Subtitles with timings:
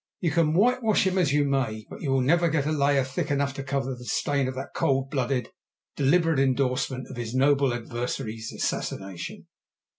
[0.19, 3.29] You can whitewash him as you may, but you will never get a layer thick
[3.29, 5.49] enough to cover the stain of that cold blooded
[5.95, 9.45] deliberate endorsement of his noble adversary's assassination.